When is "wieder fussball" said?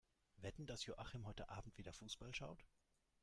1.77-2.33